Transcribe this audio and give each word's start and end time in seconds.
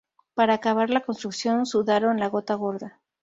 Para 0.33 0.55
acabar 0.55 0.89
la 0.89 1.01
construcción 1.01 1.67
sudaron 1.67 2.19
la 2.19 2.25
gota 2.27 2.55
gorda 2.55 2.99